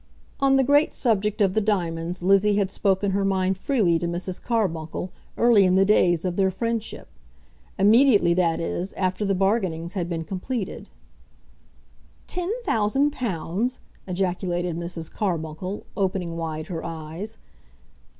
On 0.39 0.55
the 0.55 0.63
great 0.63 0.91
subject 0.93 1.41
of 1.41 1.53
the 1.53 1.61
diamonds 1.61 2.23
Lizzie 2.23 2.55
had 2.55 2.71
spoken 2.71 3.11
her 3.11 3.23
mind 3.23 3.55
freely 3.55 3.99
to 3.99 4.07
Mrs. 4.07 4.41
Carbuncle 4.41 5.11
early 5.37 5.63
in 5.63 5.75
the 5.75 5.85
days 5.85 6.25
of 6.25 6.37
their 6.37 6.49
friendship, 6.49 7.07
immediately, 7.77 8.33
that 8.33 8.59
is, 8.59 8.93
after 8.93 9.23
the 9.23 9.35
bargainings 9.35 9.93
had 9.93 10.09
been 10.09 10.23
completed. 10.23 10.89
"Ten 12.25 12.51
thousand 12.65 13.11
pounds!" 13.11 13.79
ejaculated 14.07 14.75
Mrs. 14.75 15.11
Carbuncle, 15.11 15.85
opening 15.95 16.35
wide 16.35 16.65
her 16.65 16.83
eyes. 16.83 17.37